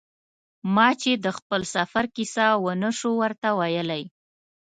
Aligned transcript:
ما 0.75 0.87
چې 1.01 1.11
د 1.25 1.27
خپل 1.37 1.61
سفر 1.75 2.03
کیسه 2.15 2.45
و 2.63 2.67
نه 2.83 2.91
شو 2.99 3.11
ورته 3.21 3.49
ویلای. 3.59 4.03